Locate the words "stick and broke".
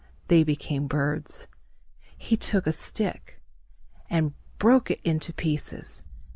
2.71-4.89